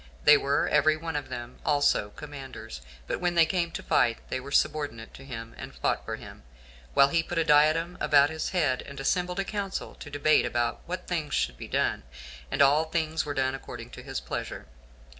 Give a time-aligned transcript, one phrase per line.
[0.23, 4.39] They were every one of them also commanders; but when they came to fight, they
[4.39, 6.41] were subordinate to him, and fought for him,
[6.95, 10.81] while he put a diadem about his head, and assembled a council to debate about
[10.87, 12.01] what things should be done,
[12.49, 14.65] and all things were done according to his pleasure.